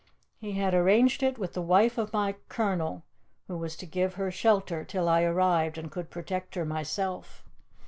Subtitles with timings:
[0.39, 3.03] He had arranged it with the wife of my colonel,
[3.47, 7.45] who was to give her shelter till I arrived, and could protect her myself.